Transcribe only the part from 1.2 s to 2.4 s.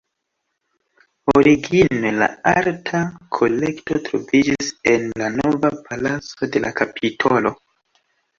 Origine la